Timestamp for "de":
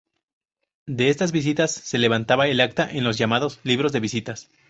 0.87-1.11, 3.91-3.99